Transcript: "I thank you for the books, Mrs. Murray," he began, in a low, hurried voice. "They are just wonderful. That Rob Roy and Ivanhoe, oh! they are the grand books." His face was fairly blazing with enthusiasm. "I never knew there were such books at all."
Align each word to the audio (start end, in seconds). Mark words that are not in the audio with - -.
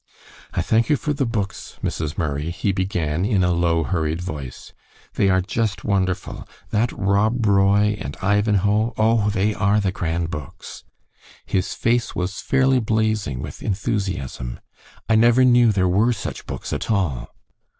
"I 0.55 0.63
thank 0.63 0.89
you 0.89 0.95
for 0.97 1.13
the 1.13 1.27
books, 1.27 1.77
Mrs. 1.83 2.17
Murray," 2.17 2.49
he 2.49 2.71
began, 2.71 3.23
in 3.23 3.43
a 3.43 3.51
low, 3.53 3.83
hurried 3.83 4.19
voice. 4.19 4.73
"They 5.13 5.29
are 5.29 5.41
just 5.43 5.83
wonderful. 5.83 6.47
That 6.71 6.91
Rob 6.91 7.45
Roy 7.45 7.99
and 8.01 8.17
Ivanhoe, 8.19 8.95
oh! 8.97 9.29
they 9.29 9.53
are 9.53 9.79
the 9.79 9.91
grand 9.91 10.31
books." 10.31 10.83
His 11.45 11.75
face 11.75 12.15
was 12.15 12.41
fairly 12.41 12.79
blazing 12.79 13.43
with 13.43 13.61
enthusiasm. 13.61 14.59
"I 15.07 15.13
never 15.13 15.45
knew 15.45 15.71
there 15.71 15.87
were 15.87 16.13
such 16.13 16.47
books 16.47 16.73
at 16.73 16.89
all." 16.89 17.29